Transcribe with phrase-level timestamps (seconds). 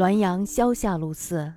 [0.00, 1.52] 滦阳萧下路寺，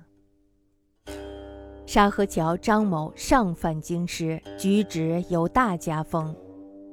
[1.86, 6.36] 沙河桥张某上犯京师，举止有大家风。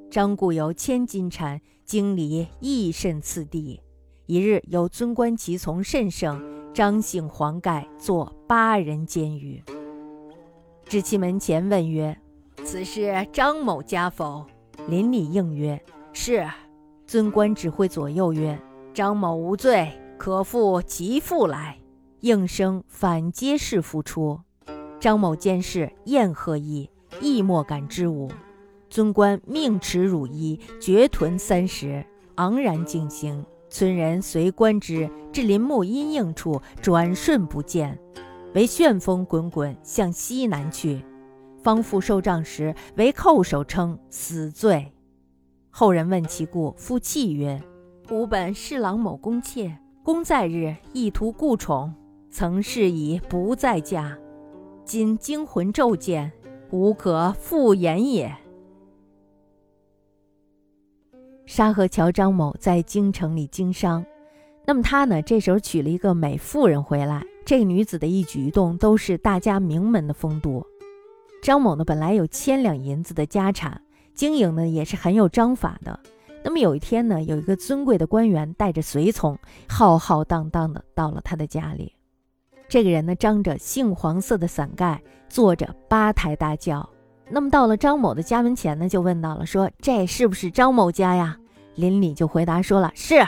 [0.10, 3.82] 张固有千金产，经理亦甚次第。
[4.28, 6.42] 一日有尊官其从甚盛，
[6.74, 9.62] 张姓黄盖坐八人监狱，
[10.86, 12.18] 至其门前问曰
[12.64, 14.46] ：“此是张某家否？”
[14.88, 16.48] 邻里应曰：“是。”
[17.06, 18.58] 尊官指挥左右曰
[18.96, 21.80] ：“张某无罪。”可复其父来，
[22.20, 24.40] 应声反皆是复出。
[25.00, 26.88] 张某监视宴贺意，
[27.20, 28.30] 亦莫敢之无。
[28.88, 33.44] 尊官命持汝衣，绝臀三十，昂然进行。
[33.68, 37.98] 村人随观之，至林木阴影处，转瞬不见，
[38.54, 41.04] 为旋风滚滚向西南去。
[41.64, 44.94] 方复受杖时，为叩首称死罪。
[45.72, 47.60] 后人问其故，复泣曰
[48.12, 51.94] ：“吾本侍郎某公妾。”公在日意图故宠，
[52.32, 54.18] 曾是以不在家，
[54.84, 56.32] 今惊魂骤见，
[56.72, 58.36] 无可复言也。
[61.46, 64.04] 沙河桥张某在京城里经商，
[64.66, 65.22] 那么他呢？
[65.22, 70.66] 这时候娶了一个美妇人回来，这女子的一举一动都是大家名门的风度。
[71.44, 73.80] 张某呢，本来有千两银子的家产，
[74.16, 76.00] 经营呢也是很有章法的。
[76.44, 81.94] 那么有一天呢，有一个尊贵的官员带着随从，浩浩荡荡的到了他的家里。
[82.68, 86.90] 这个人呢，张着杏黄色的伞盖，坐着八抬大轿。
[87.30, 91.38] 那么到了张某的家门前呢，就问到了，说这是不是张某家呀？
[91.76, 93.26] 邻里就回答说了是。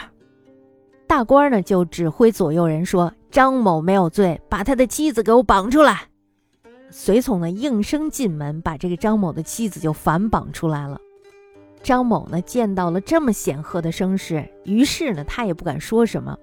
[1.05, 6.01] 大官呢就指挥左右人说，张某没有罪，把他的妻子给我绑出来。
[6.89, 10.99] 随从呢应声进门，把这个张某的妻子就反绑出来了。
[11.83, 16.35] 张某呢，见到了这么显赫的声势，于是呢，他也不敢说什么。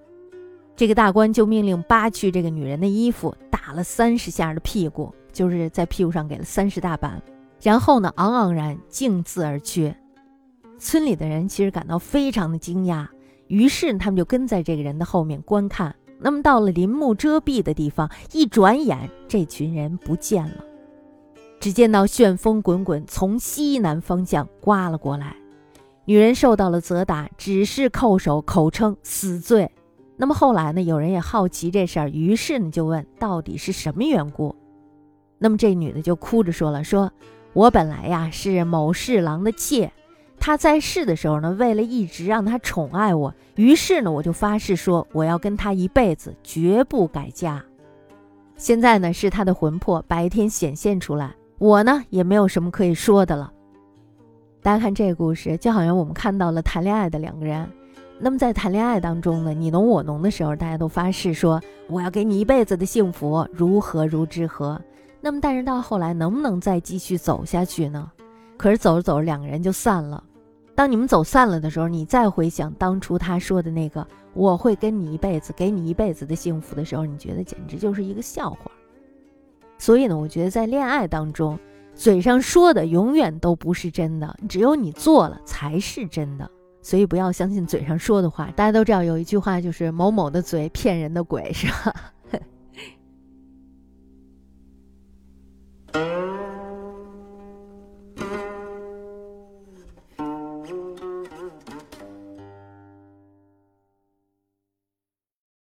[0.77, 7.21] 这个大官就命令扒去这个女人的衣服，打了三十下的屁股，就是在屁股上给了三十大板。
[7.63, 9.95] 然后呢，昂昂然径自而去。
[10.79, 13.07] 村里的人其实感到非常的惊讶，
[13.49, 15.95] 于是他们就跟在这个人的后面观看。
[16.19, 20.65] 那么到了林木遮蔽的地方，一转眼，这群人不见了。
[21.61, 25.37] 只见到旋风滚滚从西南方向刮了过来，
[26.07, 29.71] 女人受到了责打，只是叩首，口称死罪。
[30.17, 30.83] 那么后来呢？
[30.83, 34.57] 有人也好奇这事儿，于是呢就问到底是什么缘故。
[35.39, 37.11] 那么这女的就哭着说了：“说
[37.53, 39.91] 我本来呀是某侍郎的妾，
[40.39, 47.65] 他在世的时候呢，为了一直让他宠爱我，于是呢我就发誓说我要跟他一辈子，绝不改嫁。
[48.57, 53.53] 现在呢是他的魂魄白天显现出来。”我呢也没有什么可以说的了。
[54.63, 57.69] 大家看这个故事，就好像我们看到了谈恋爱的两个人。
[58.19, 64.81] 那么在谈恋爱当中呢，你侬我侬的时候，大家都发誓说我要给你一辈子的幸福，如何如之何。
[65.21, 68.11] 那么但是到后来能不能再继续走下去呢？
[68.57, 70.25] 可是走着走着，两个人就散了。
[70.75, 78.71] 当你们走散了的时候，你再回想当初他说的那个我会跟你一辈子，给你一辈子的幸福的时候，你觉得简直就是一个笑话。
[79.81, 81.59] 所以呢，我觉得在恋爱当中，
[81.95, 86.49] 嘴上说的永远都不是真的，只有你做了才是真的。
[86.83, 88.51] 所以不要相信嘴上说的话。
[88.55, 91.95] 大家都知道有一句话，就是“某某的嘴骗人的鬼”，是吧？